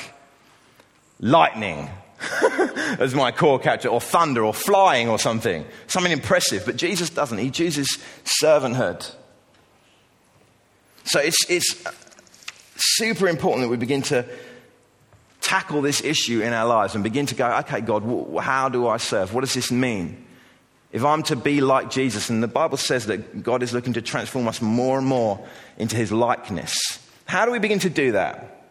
[1.21, 1.89] lightning
[2.99, 5.65] as my core character, or thunder, or flying, or something.
[5.87, 6.65] Something impressive.
[6.67, 7.39] But Jesus doesn't.
[7.39, 7.99] He chooses
[8.43, 9.15] servanthood.
[11.05, 11.85] So it's, it's
[12.77, 14.27] super important that we begin to
[15.43, 18.03] tackle this issue in our lives and begin to go, okay, God,
[18.41, 19.35] how do I serve?
[19.35, 20.25] What does this mean?
[20.93, 24.03] If I'm to be like Jesus, and the Bible says that God is looking to
[24.03, 25.45] transform us more and more
[25.79, 26.75] into his likeness,
[27.27, 28.63] how do we begin to do that?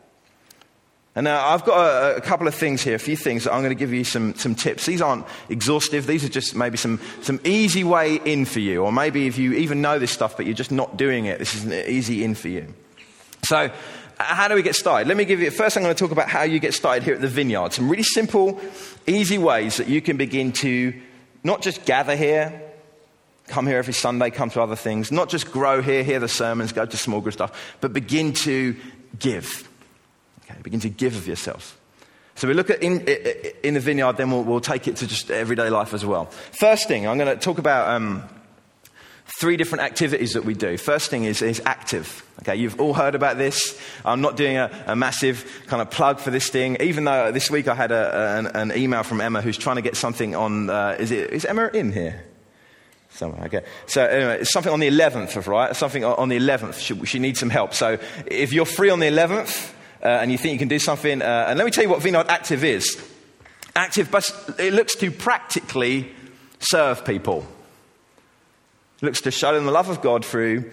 [1.13, 3.61] And now I've got a, a, couple of things here, a few things that I'm
[3.61, 4.85] going to give you some, some tips.
[4.85, 8.85] These aren't exhaustive, these are just maybe some, some easy way in for you.
[8.85, 11.53] Or maybe if you even know this stuff but you're just not doing it, this
[11.53, 12.73] is an easy in for you.
[13.43, 13.71] So,
[14.23, 15.07] how do we get started?
[15.07, 17.15] Let me give you, first I'm going to talk about how you get started here
[17.15, 17.73] at the vineyard.
[17.73, 18.59] Some really simple,
[19.07, 20.93] easy ways that you can begin to
[21.43, 22.61] not just gather here,
[23.47, 26.71] come here every Sunday, come to other things, not just grow here, hear the sermons,
[26.71, 28.75] go to small group stuff, but begin to
[29.19, 29.67] give.
[30.43, 31.77] Okay, begin to give of yourself.
[32.35, 33.01] So we look at in,
[33.63, 36.25] in the vineyard, then we'll, we'll, take it to just everyday life as well.
[36.59, 38.23] First thing, I'm going to talk about um,
[39.39, 40.77] three different activities that we do.
[40.77, 42.23] First thing is, is active.
[42.41, 43.79] Okay, you've all heard about this.
[44.03, 47.51] I'm not doing a, a massive kind of plug for this thing, even though this
[47.51, 50.69] week I had a, an, an, email from Emma who's trying to get something on.
[50.69, 52.23] Uh, is, it, is Emma in here?
[53.11, 53.65] Somewhere, okay.
[53.87, 55.75] So anyway, it's something on the 11th of right.
[55.75, 56.79] Something on the 11th.
[56.79, 57.73] She, she needs some help.
[57.73, 61.21] So if you're free on the 11th uh, and you think you can do something,
[61.21, 62.99] uh, and let me tell you what Vineyard Active is.
[63.75, 66.11] Active, but it looks to practically
[66.59, 67.45] serve people
[69.01, 70.71] looks to show them the love of God through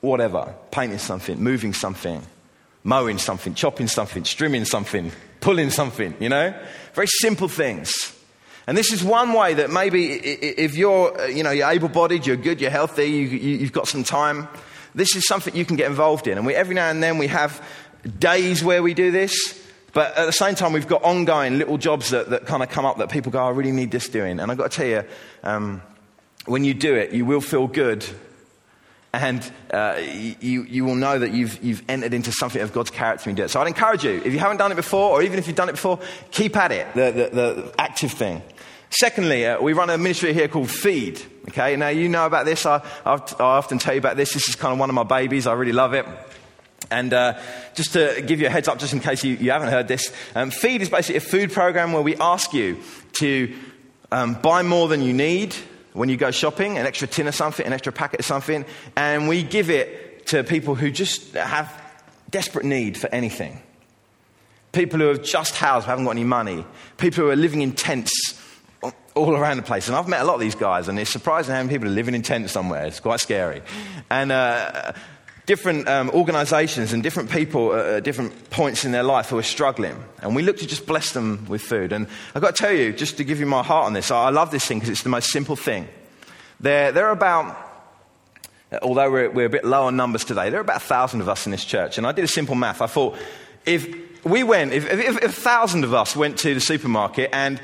[0.00, 2.22] whatever painting something, moving something,
[2.84, 6.54] mowing something, chopping something, trimming something, pulling something, you know?
[6.94, 8.16] Very simple things.
[8.66, 12.26] And this is one way that maybe if you're, uh, you know, you're able bodied,
[12.26, 14.48] you're good, you're healthy, you, have got some time,
[14.94, 16.38] this is something you can get involved in.
[16.38, 17.62] And we, every now and then we have
[18.18, 19.58] days where we do this.
[19.92, 22.84] But at the same time, we've got ongoing little jobs that, that kind of come
[22.84, 24.38] up that people go, I really need this doing.
[24.38, 25.04] And I've got to tell you,
[25.42, 25.82] um,
[26.46, 28.04] when you do it, you will feel good.
[29.12, 29.98] And uh,
[30.40, 33.42] you, you will know that you've, you've entered into something of God's character when you
[33.42, 33.48] do it.
[33.48, 35.68] So I'd encourage you, if you haven't done it before, or even if you've done
[35.68, 35.98] it before,
[36.30, 38.40] keep at it, the, the, the active thing.
[38.90, 41.20] Secondly, uh, we run a ministry here called Feed.
[41.48, 42.66] Okay, now you know about this.
[42.66, 44.32] I, I, I often tell you about this.
[44.32, 45.46] This is kind of one of my babies.
[45.46, 46.06] I really love it.
[46.90, 47.38] And uh,
[47.74, 50.12] just to give you a heads up, just in case you, you haven't heard this,
[50.34, 52.78] um, Feed is basically a food program where we ask you
[53.14, 53.54] to
[54.10, 55.54] um, buy more than you need
[55.92, 58.64] when you go shopping, an extra tin of something, an extra packet of something,
[58.96, 61.72] and we give it to people who just have
[62.30, 63.60] desperate need for anything.
[64.72, 66.64] People who have just housed, haven't got any money.
[66.96, 68.40] People who are living in tents
[69.14, 69.88] all around the place.
[69.88, 71.92] And I've met a lot of these guys, and it's surprising how many people are
[71.92, 72.86] living in tents somewhere.
[72.86, 73.62] It's quite scary.
[74.08, 74.92] And uh,
[75.50, 79.96] different um, organizations and different people at different points in their life who are struggling.
[80.22, 81.90] And we look to just bless them with food.
[81.90, 84.30] And I've got to tell you, just to give you my heart on this, I
[84.30, 85.88] love this thing because it's the most simple thing.
[86.60, 87.56] There, there are about,
[88.80, 91.28] although we're, we're a bit low on numbers today, there are about a thousand of
[91.28, 91.98] us in this church.
[91.98, 92.80] And I did a simple math.
[92.80, 93.18] I thought,
[93.66, 97.60] if we went, if, if, if a thousand of us went to the supermarket and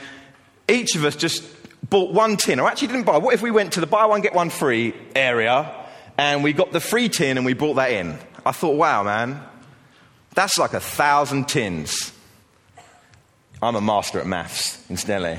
[0.68, 1.44] each of us just
[1.88, 4.22] bought one tin, or actually didn't buy, what if we went to the buy one,
[4.22, 5.85] get one free area
[6.18, 8.18] and we got the free tin and we brought that in.
[8.44, 9.40] I thought, wow, man,
[10.34, 12.12] that's like a thousand tins.
[13.62, 15.38] I'm a master at maths, incidentally.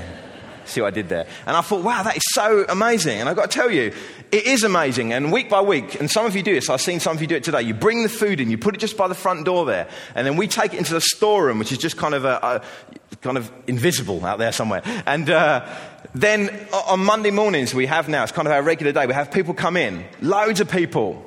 [0.68, 1.28] See what I did there?
[1.46, 3.20] And I thought, wow, that is so amazing.
[3.20, 3.94] And I've got to tell you,
[4.32, 5.14] it is amazing.
[5.14, 7.28] And week by week, and some of you do this, I've seen some of you
[7.28, 7.62] do it today.
[7.62, 10.28] You bring the food in, you put it just by the front door there, and
[10.28, 13.38] then we take it into the storeroom, which is just kind of a, a kind
[13.38, 14.82] of invisible out there somewhere.
[15.06, 15.66] And uh,
[16.14, 16.50] then
[16.88, 19.54] on Monday mornings, we have now, it's kind of our regular day, we have people
[19.54, 21.24] come in, loads of people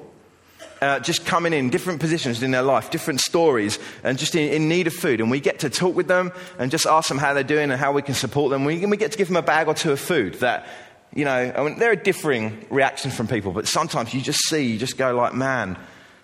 [0.81, 4.69] uh, just coming in, different positions in their life, different stories, and just in, in,
[4.69, 5.21] need of food.
[5.21, 7.81] And we get to talk with them and just ask them how they're doing and
[7.81, 8.65] how we can support them.
[8.65, 10.67] We, we get to give them a bag or two of food that,
[11.15, 14.73] you know, I mean, there are differing reactions from people, but sometimes you just see,
[14.73, 15.79] you just go like, man,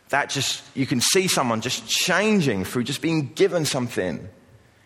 [0.09, 4.27] that just, you can see someone just changing through just being given something.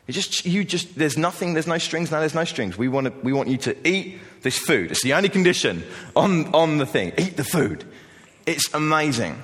[0.09, 2.77] Just, you just, there's nothing, there's no strings, no, there's no strings.
[2.77, 4.91] We want, to, we want you to eat this food.
[4.91, 5.85] It's the only condition
[6.17, 7.13] on, on the thing.
[7.17, 7.85] Eat the food.
[8.47, 9.41] It's amazing.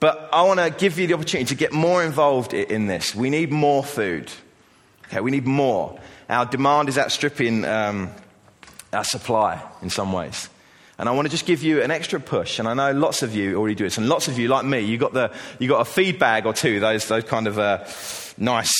[0.00, 3.14] But I want to give you the opportunity to get more involved in this.
[3.14, 4.30] We need more food.
[5.06, 5.98] Okay, we need more.
[6.28, 8.10] Our demand is outstripping um,
[8.92, 10.48] our supply in some ways.
[10.98, 12.58] And I want to just give you an extra push.
[12.58, 13.98] And I know lots of you already do this.
[13.98, 16.52] And lots of you, like me, you got, the, you got a feed bag or
[16.52, 17.84] two, those, those kind of uh,
[18.38, 18.72] nice,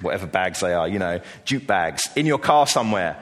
[0.00, 3.20] whatever bags they are, you know, jute bags, in your car somewhere.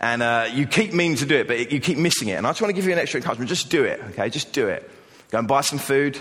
[0.00, 2.34] And uh, you keep meaning to do it, but you keep missing it.
[2.34, 3.48] And I just want to give you an extra encouragement.
[3.48, 4.30] Just do it, okay?
[4.30, 4.88] Just do it.
[5.30, 6.18] Go and buy some food.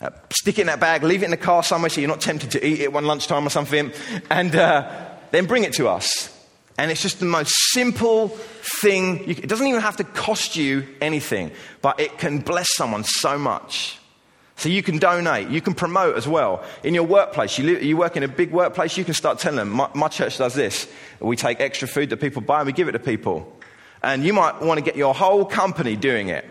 [0.00, 2.20] Uh, stick it in that bag, leave it in the car somewhere so you're not
[2.20, 3.92] tempted to eat it one lunchtime or something,
[4.30, 6.34] and uh, then bring it to us.
[6.78, 9.28] And it's just the most simple thing.
[9.28, 11.50] You, it doesn't even have to cost you anything,
[11.82, 13.98] but it can bless someone so much.
[14.54, 16.64] So you can donate, you can promote as well.
[16.84, 19.56] In your workplace, you, live, you work in a big workplace, you can start telling
[19.56, 20.88] them, my, my church does this.
[21.20, 23.56] We take extra food that people buy and we give it to people.
[24.02, 26.44] And you might want to get your whole company doing it.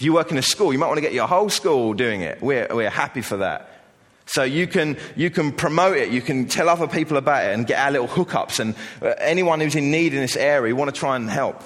[0.00, 2.22] If you work in a school, you might want to get your whole school doing
[2.22, 2.40] it.
[2.40, 3.70] We're, we're happy for that.
[4.24, 7.66] So you can, you can promote it, you can tell other people about it and
[7.66, 8.60] get our little hookups.
[8.60, 11.62] And uh, anyone who's in need in this area, you want to try and help.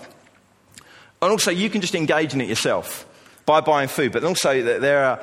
[1.23, 3.07] And also, you can just engage in it yourself
[3.47, 4.11] by buying food.
[4.11, 5.21] But also, there are,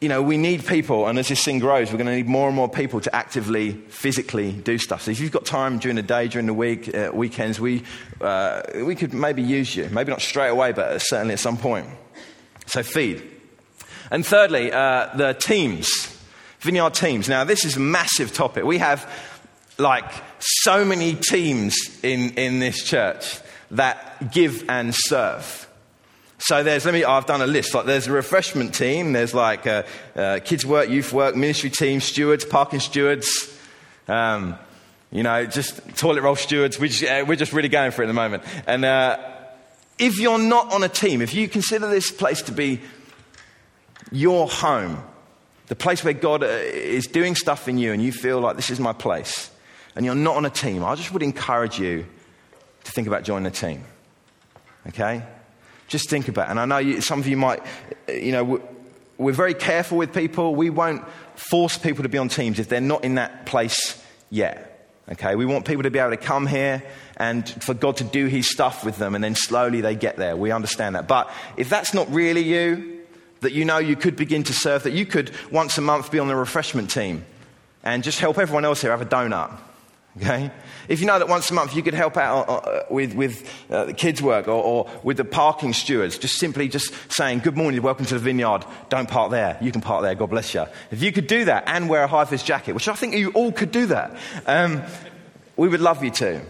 [0.00, 2.46] you know, we need people, and as this thing grows, we're going to need more
[2.46, 5.02] and more people to actively, physically do stuff.
[5.02, 7.82] So if you've got time during the day, during the week, uh, weekends, we,
[8.22, 9.90] uh, we could maybe use you.
[9.92, 11.86] Maybe not straight away, but certainly at some point.
[12.66, 13.30] So feed.
[14.10, 16.16] And thirdly, uh, the teams,
[16.60, 17.28] vineyard teams.
[17.28, 18.64] Now, this is a massive topic.
[18.64, 19.10] We have
[19.78, 23.38] like so many teams in, in this church
[23.72, 25.68] that give and serve.
[26.38, 27.74] So there's, let me, I've done a list.
[27.74, 32.00] Like there's a refreshment team, there's like uh, uh, kids work, youth work, ministry team,
[32.00, 33.58] stewards, parking stewards,
[34.08, 34.58] um,
[35.10, 36.78] you know, just toilet roll stewards.
[36.78, 38.42] We just, we're just really going for it at the moment.
[38.66, 39.16] And uh,
[39.98, 42.80] if you're not on a team, if you consider this place to be
[44.10, 45.02] your home,
[45.66, 48.70] the place where God uh, is doing stuff in you and you feel like this
[48.70, 49.50] is my place,
[49.96, 52.06] and you're not on a team, I just would encourage you
[52.84, 53.84] to think about joining a team.
[54.88, 55.22] Okay?
[55.88, 56.50] Just think about it.
[56.52, 57.62] And I know you, some of you might,
[58.08, 58.60] you know,
[59.16, 60.54] we're very careful with people.
[60.54, 61.04] We won't
[61.36, 64.88] force people to be on teams if they're not in that place yet.
[65.10, 65.36] Okay?
[65.36, 66.82] We want people to be able to come here
[67.16, 70.36] and for God to do his stuff with them, and then slowly they get there.
[70.36, 71.06] We understand that.
[71.06, 73.02] But if that's not really you,
[73.40, 76.18] that you know you could begin to serve, that you could once a month be
[76.18, 77.24] on the refreshment team
[77.82, 79.56] and just help everyone else here have a donut.
[80.16, 80.50] Okay?
[80.88, 83.50] If you know that once a month you could help out uh, uh with, with
[83.70, 87.56] uh, the kids' work or, or, with the parking stewards, just simply just saying, Good
[87.56, 90.66] morning, welcome to the vineyard, don't park there, you can park there, God bless you.
[90.90, 93.30] If you could do that and wear a high vis jacket, which I think you
[93.32, 94.82] all could do that, um,
[95.56, 96.40] we would love you to.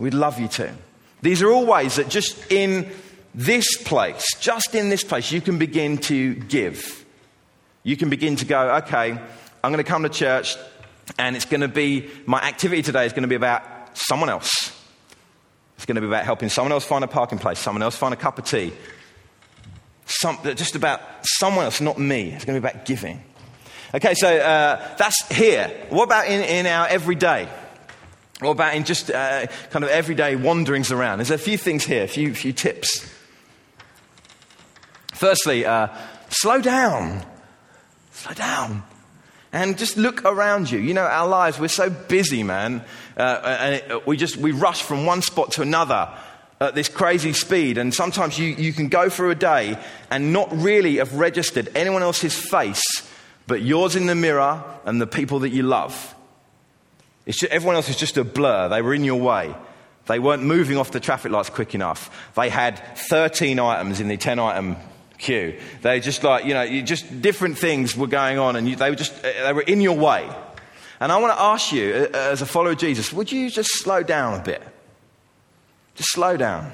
[0.00, 0.72] We'd love you to.
[1.20, 2.90] These are all ways that just in
[3.34, 7.04] this place, just in this place, you can begin to give.
[7.82, 10.56] You can begin to go, okay, I'm going to come to church
[11.18, 14.50] and it's going to be, my activity today is going to be about someone else.
[15.76, 18.14] It's going to be about helping someone else find a parking place, someone else find
[18.14, 18.72] a cup of tea.
[20.06, 22.32] Some, just about someone else, not me.
[22.32, 23.22] It's going to be about giving.
[23.94, 25.68] Okay, so uh, that's here.
[25.90, 27.48] What about in, in our everyday?
[28.40, 31.18] What about in just uh, kind of everyday wanderings around?
[31.18, 33.06] There's a few things here, a few, few tips.
[35.12, 35.88] Firstly, uh,
[36.30, 37.22] slow down.
[38.12, 38.82] Slow down.
[39.52, 40.78] And just look around you.
[40.78, 42.82] You know, our lives, we're so busy, man.
[43.16, 46.08] Uh, and it, we just, we rush from one spot to another
[46.60, 47.76] at this crazy speed.
[47.76, 49.76] And sometimes you, you can go through a day
[50.10, 52.82] and not really have registered anyone else's face,
[53.46, 56.14] but yours in the mirror and the people that you love.
[57.26, 58.68] Just, everyone else is just a blur.
[58.68, 59.54] They were in your way.
[60.06, 62.10] They weren't moving off the traffic lights quick enough.
[62.34, 64.76] They had 13 items in the 10 item
[65.18, 65.58] queue.
[65.82, 68.96] They just like, you know, just different things were going on and you, they were
[68.96, 70.28] just, uh, they were in your way.
[70.98, 73.70] And I want to ask you, uh, as a follower of Jesus, would you just
[73.74, 74.62] slow down a bit?
[75.94, 76.72] Just slow down.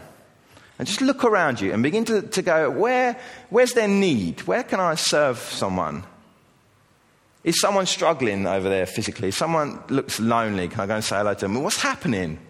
[0.78, 3.18] And just look around you and begin to, to go, where,
[3.50, 4.42] where's their need?
[4.42, 6.04] Where can I serve someone?
[7.46, 9.30] Is someone struggling over there physically?
[9.30, 10.66] Someone looks lonely.
[10.66, 11.62] Can I go and say hello to them?
[11.62, 12.40] What's happening?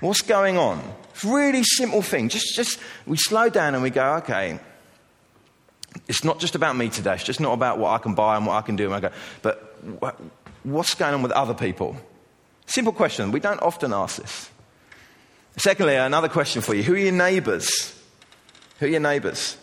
[0.00, 0.82] What's going on?
[1.12, 2.28] It's a really simple thing.
[2.28, 4.58] Just, just, we slow down and we go, okay,
[6.08, 7.14] it's not just about me today.
[7.14, 8.92] It's just not about what I can buy and what I can do.
[8.92, 9.10] I go,
[9.42, 9.76] but
[10.64, 11.96] what's going on with other people?
[12.66, 13.30] Simple question.
[13.30, 14.50] We don't often ask this.
[15.56, 17.96] Secondly, another question for you Who are your neighbours?
[18.80, 19.56] Who are your neighbours?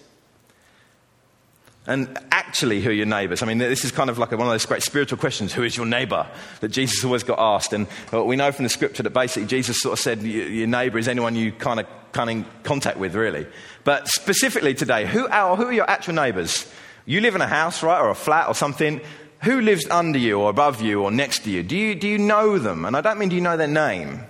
[1.88, 3.42] And actually, who are your neighbours?
[3.42, 5.76] I mean, this is kind of like one of those great spiritual questions who is
[5.76, 6.28] your neighbour
[6.60, 7.74] that Jesus always got asked.
[7.74, 11.08] And we know from the scripture that basically Jesus sort of said your neighbour is
[11.08, 13.48] anyone you kind of come in contact with, really.
[13.84, 16.72] But specifically today, who are, who are your actual neighbours?
[17.06, 19.02] You live in a house, right, or a flat or something.
[19.42, 21.64] Who lives under you or above you or next to you?
[21.64, 22.86] Do you, do you know them?
[22.86, 24.22] And I don't mean do you know their name.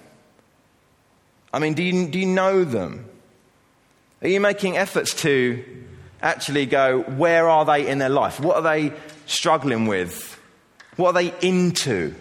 [1.54, 3.10] I mean, do you, do you know them?
[4.22, 5.66] Are you making efforts to
[6.22, 8.39] actually go, where are they in their life?
[8.39, 8.93] What are they
[9.26, 10.39] struggling with?
[10.95, 12.13] What are they into?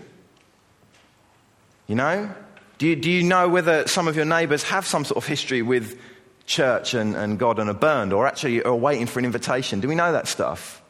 [1.86, 2.32] You know?
[2.78, 5.61] Do you, do you know whether some of your neighbours have some sort of history
[5.61, 6.01] with
[6.46, 9.80] church and, and God and are burned or actually are waiting for an invitation?
[9.80, 10.80] Do we know that stuff?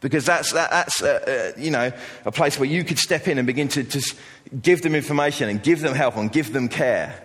[0.00, 1.90] Because that's, that, that's uh, uh, you know,
[2.26, 4.14] a place where you could step in and begin to just
[4.60, 7.20] give them information and give them help and give them care.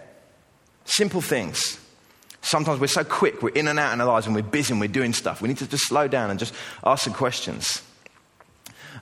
[0.86, 1.80] Simple things.
[2.42, 4.80] Sometimes we're so quick, we're in and out in our lives and we're busy and
[4.80, 5.42] we're doing stuff.
[5.42, 6.54] We need to just slow down and just
[6.86, 7.82] ask some questions.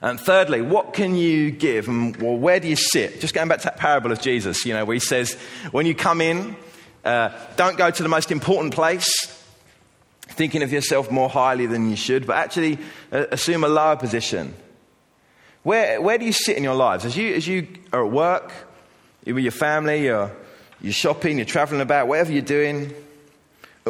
[0.00, 1.88] And thirdly, what can you give?
[1.88, 3.20] And well, where do you sit?
[3.20, 5.34] Just going back to that parable of Jesus, you know, where he says,
[5.70, 6.56] when you come in,
[7.04, 9.26] uh, don't go to the most important place,
[10.22, 12.78] thinking of yourself more highly than you should, but actually
[13.10, 14.54] uh, assume a lower position.
[15.62, 17.04] Where, where do you sit in your lives?
[17.04, 18.52] As you, as you are at work,
[19.24, 20.30] you with your family, you're,
[20.80, 22.94] you're shopping, you're traveling about, whatever you're doing,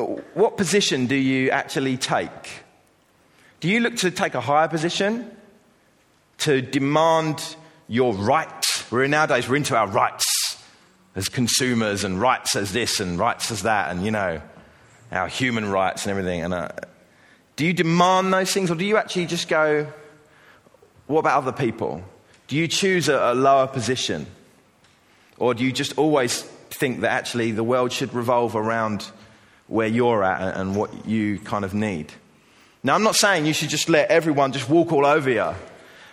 [0.04, 2.62] what position do you actually take?
[3.60, 5.30] Do you look to take a higher position?
[6.38, 7.56] To demand
[7.88, 8.90] your rights?
[8.90, 10.24] We're in nowadays, we're into our rights
[11.16, 14.40] as consumers and rights as this and rights as that and, you know,
[15.10, 16.42] our human rights and everything.
[16.42, 16.68] And uh,
[17.56, 19.92] do you demand those things or do you actually just go,
[21.06, 22.04] what about other people?
[22.46, 24.26] Do you choose a, a lower position?
[25.38, 29.10] Or do you just always think that actually the world should revolve around
[29.68, 32.12] where you're at and what you kind of need.
[32.82, 35.54] Now, I'm not saying you should just let everyone just walk all over you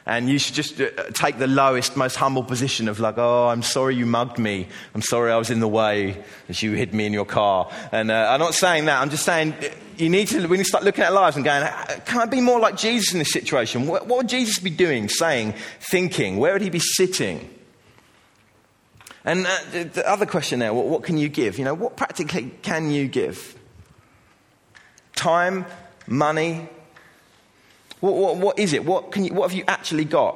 [0.06, 3.64] and you should just uh, take the lowest, most humble position of like, oh, I'm
[3.64, 4.68] sorry you mugged me.
[4.94, 7.72] I'm sorry I was in the way as you hid me in your car.
[7.92, 9.02] And uh, I'm not saying that.
[9.02, 11.46] I'm just saying uh, you need to, we need to start looking at lives and
[11.46, 11.68] going,
[12.06, 13.88] can I be more like Jesus in this situation?
[13.88, 16.38] What, what would Jesus be doing, saying, thinking?
[16.38, 17.50] Where would he be sitting?
[19.26, 21.58] And uh, the other question there, what, what can you give?
[21.58, 23.58] You know, what practically can you give?
[25.16, 25.66] Time,
[26.08, 26.70] money.
[28.00, 28.86] What, what, what is it?
[28.86, 30.36] What, can you, what have you actually got?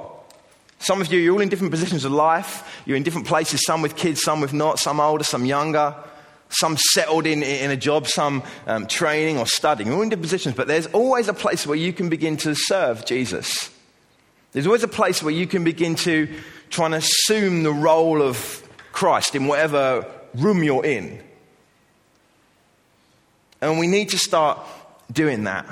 [0.80, 2.82] Some of you, you're all in different positions of life.
[2.86, 5.94] You're in different places, some with kids, some with not, some older, some younger,
[6.50, 9.90] some settled in, in a job, some um, training or studying.
[9.90, 12.56] We're all in different positions, but there's always a place where you can begin to
[12.56, 13.70] serve Jesus.
[14.52, 16.28] There's always a place where you can begin to
[16.72, 21.22] try and assume the role of Christ in whatever room you're in.
[23.62, 24.60] And we need to start
[25.12, 25.66] doing that.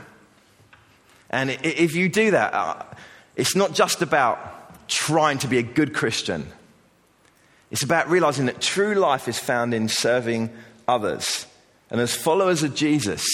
[1.29, 2.83] And if you do that, uh,
[3.35, 6.47] it's not just about trying to be a good Christian.
[7.71, 10.49] It's about realizing that true life is found in serving
[10.87, 11.45] others.
[11.89, 13.25] And as followers of Jesus,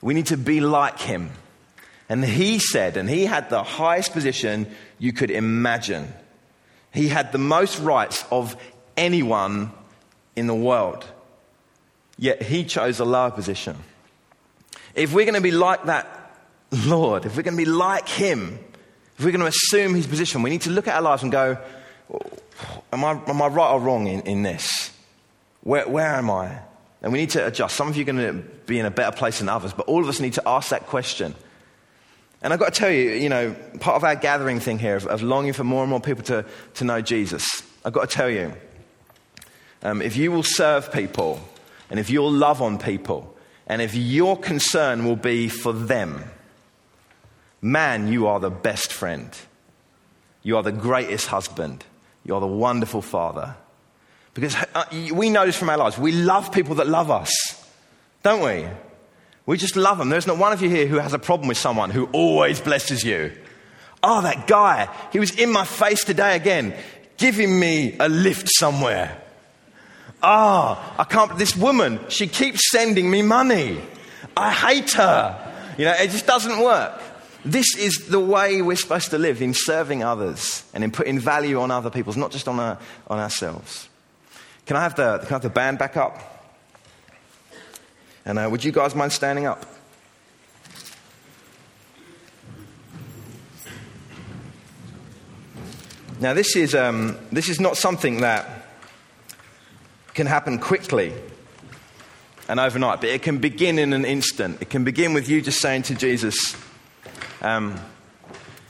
[0.00, 1.30] we need to be like him.
[2.08, 6.12] And he said, and he had the highest position you could imagine.
[6.94, 8.56] He had the most rights of
[8.96, 9.72] anyone
[10.36, 11.04] in the world.
[12.16, 13.76] Yet he chose a lower position.
[14.94, 16.14] If we're going to be like that
[16.86, 18.58] Lord, if we're going to be like him,
[19.16, 21.30] if we're going to assume his position, we need to look at our lives and
[21.30, 21.58] go,
[22.92, 24.92] Am I, am I right or wrong in, in this?
[25.62, 26.58] Where, where am I?
[27.02, 27.76] And we need to adjust.
[27.76, 28.32] Some of you are going to
[28.66, 30.86] be in a better place than others, but all of us need to ask that
[30.86, 31.34] question.
[32.44, 35.06] And I've got to tell you, you know, part of our gathering thing here of,
[35.06, 38.28] of longing for more and more people to, to know Jesus, I've got to tell
[38.28, 38.52] you,
[39.82, 41.40] um, if you will serve people
[41.88, 43.34] and if you'll love on people
[43.66, 46.22] and if your concern will be for them,
[47.62, 49.34] man, you are the best friend.
[50.42, 51.82] You are the greatest husband.
[52.24, 53.56] You are the wonderful father.
[54.34, 54.84] Because uh,
[55.14, 55.96] we know this from our lives.
[55.96, 57.32] We love people that love us,
[58.22, 58.68] don't we?
[59.46, 60.08] We just love them.
[60.08, 63.04] There's not one of you here who has a problem with someone who always blesses
[63.04, 63.32] you.
[64.02, 66.74] Oh, that guy, he was in my face today again,
[67.16, 69.20] giving me a lift somewhere.
[70.22, 73.80] Ah, oh, I can't, this woman, she keeps sending me money.
[74.36, 75.54] I hate her.
[75.76, 77.00] You know, it just doesn't work.
[77.44, 81.60] This is the way we're supposed to live in serving others and in putting value
[81.60, 83.88] on other people's, not just on, our, on ourselves.
[84.64, 86.33] Can I, have the, can I have the band back up?
[88.24, 89.66] And uh, would you guys mind standing up?
[96.20, 98.66] Now, this is, um, this is not something that
[100.14, 101.12] can happen quickly
[102.48, 104.62] and overnight, but it can begin in an instant.
[104.62, 106.56] It can begin with you just saying to Jesus,
[107.42, 107.78] um,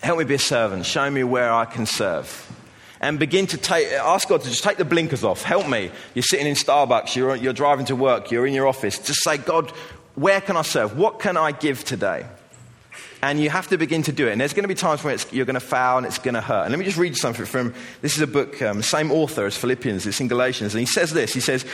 [0.03, 2.44] Help me be a servant, show me where I can serve.
[3.05, 5.43] And begin to take, ask God to just take the blinkers off.
[5.43, 5.91] Help me.
[6.15, 8.99] You're sitting in Starbucks, you're, you're driving to work, you're in your office.
[8.99, 9.71] Just say, God,
[10.15, 10.97] where can I serve?
[10.97, 12.25] What can I give today?
[13.21, 14.33] And you have to begin to do it.
[14.33, 16.41] And there's going to be times when you're going to fail and it's going to
[16.41, 16.63] hurt.
[16.63, 19.55] And let me just read something from this is a book, um, same author as
[19.55, 20.73] Philippians, it's in Galatians.
[20.73, 21.67] And he says this He says,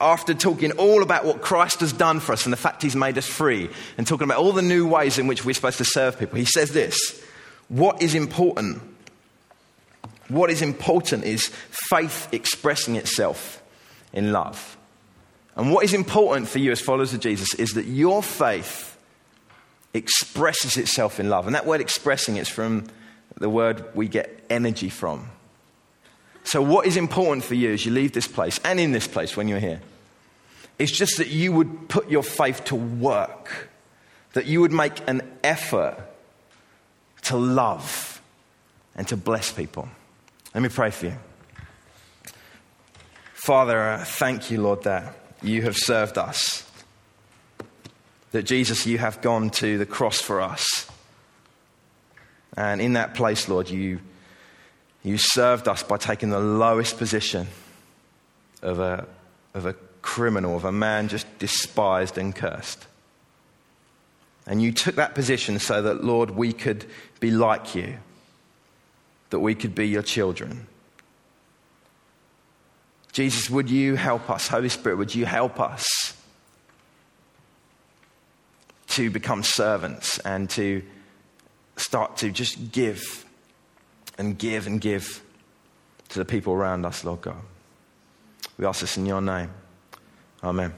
[0.00, 3.18] after talking all about what Christ has done for us and the fact he's made
[3.18, 3.68] us free,
[3.98, 6.46] and talking about all the new ways in which we're supposed to serve people, he
[6.46, 7.22] says this
[7.68, 8.80] What is important?
[10.28, 11.50] What is important is
[11.90, 13.62] faith expressing itself
[14.12, 14.76] in love.
[15.56, 18.96] And what is important for you as followers of Jesus is that your faith
[19.94, 21.46] expresses itself in love.
[21.46, 22.84] And that word expressing is from
[23.36, 25.28] the word we get energy from.
[26.44, 29.36] So, what is important for you as you leave this place and in this place
[29.36, 29.80] when you're here?
[30.78, 33.68] It's just that you would put your faith to work,
[34.32, 35.98] that you would make an effort
[37.22, 38.22] to love
[38.94, 39.88] and to bless people.
[40.54, 41.18] Let me pray for you.
[43.34, 46.68] Father, thank you, Lord, that you have served us
[48.32, 50.90] that Jesus, you have gone to the cross for us.
[52.56, 54.00] And in that place, Lord, you,
[55.02, 57.46] you served us by taking the lowest position
[58.62, 59.06] of a,
[59.54, 62.86] of a criminal, of a man just despised and cursed.
[64.46, 66.86] And you took that position so that, Lord, we could
[67.20, 67.98] be like you,
[69.30, 70.66] that we could be your children.
[73.12, 74.48] Jesus, would you help us?
[74.48, 76.14] Holy Spirit, would you help us?
[78.98, 80.82] to become servants and to
[81.76, 83.24] start to just give
[84.18, 85.22] and give and give
[86.08, 87.40] to the people around us, Lord God.
[88.58, 89.50] We ask this in your name.
[90.42, 90.74] Amen.